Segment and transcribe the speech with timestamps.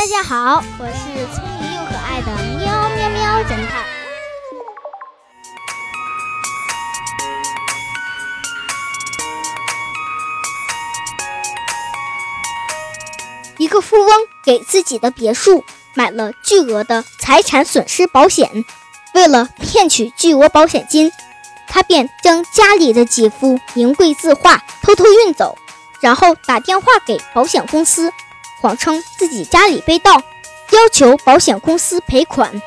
[0.00, 3.84] 大家好，我是聪明又可爱的喵喵喵侦探。
[13.58, 14.08] 一个富翁
[14.42, 18.64] 给自己的别墅买了巨额的财产损失保险，
[19.12, 21.12] 为了骗取巨额保险金，
[21.68, 25.58] 他便将家里的几幅名贵字画偷偷运走，
[26.00, 28.10] 然后打电话给保险公司。
[28.60, 32.60] 谎称自己家里被盗，要求保险公司赔款。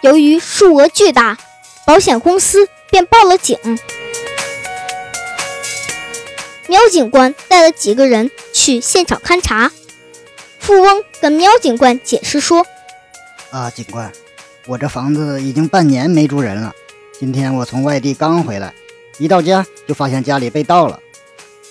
[0.00, 1.38] 由于数额巨大，
[1.86, 3.56] 保险公司便报了警。
[6.66, 9.70] 喵警官带了几个人去现场勘查。
[10.58, 12.64] 富翁跟喵警官解释说
[13.50, 14.10] ：“啊，警官，
[14.66, 16.72] 我这房子已经半年没住人了。
[17.18, 18.72] 今天我从外地刚回来，
[19.18, 20.98] 一到家就发现家里被盗了。”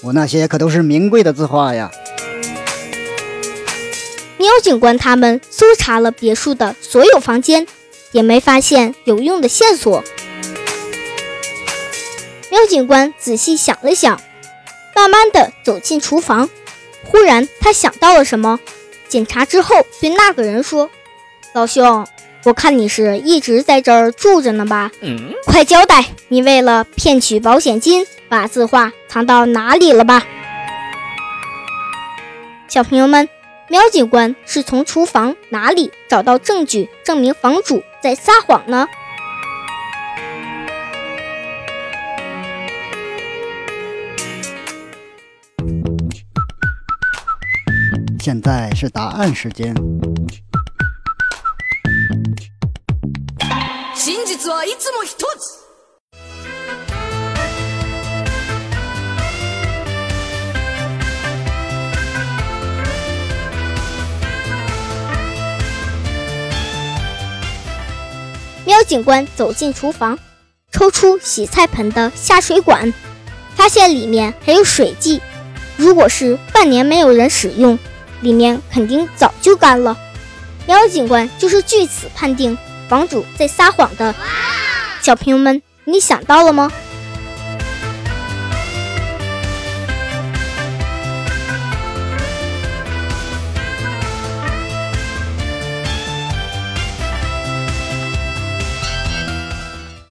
[0.02, 1.91] 我那些可都是名贵的字画呀！
[4.38, 7.67] 喵警官他们搜查了别墅的所有房间，
[8.14, 10.03] 也没发现有用的线索。
[12.50, 14.22] 喵警官仔细想了想，
[14.95, 16.50] 慢慢的走进厨房，
[17.03, 18.59] 忽然他想到了什么，
[19.09, 20.89] 检查之后对那个人说
[21.53, 22.08] ：“老兄。”
[22.45, 24.90] 我看你是一直在这儿住着呢吧？
[25.02, 30.23] 嗯，快交代，你为了骗取保险金，把字画藏到哪里了吧？
[32.70, 33.28] 小朋友们，
[33.67, 38.88] 喵警官是从厨房哪里找到证据证明房主在撒谎呢？
[48.22, 49.76] 现在是答案时间。
[68.66, 70.17] 喵警官走进厨房，
[70.71, 72.92] 抽出洗菜盆的下水管，
[73.55, 75.21] 发现里面还有水迹。
[75.77, 77.77] 如果是半年没有人使用，
[78.21, 79.95] 里面肯定早就干了。
[80.66, 82.58] 喵警官就是据此判定。
[82.89, 84.14] 房主在撒谎的
[85.02, 86.72] 小朋友们，你想到了吗？